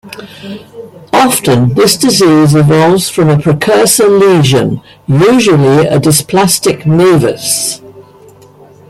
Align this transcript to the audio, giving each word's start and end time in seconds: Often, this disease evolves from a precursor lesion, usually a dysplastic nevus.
Often, 1.13 1.75
this 1.75 1.95
disease 1.95 2.55
evolves 2.55 3.07
from 3.07 3.29
a 3.29 3.37
precursor 3.39 4.07
lesion, 4.09 4.81
usually 5.05 5.85
a 5.85 5.99
dysplastic 5.99 6.85
nevus. 6.85 7.81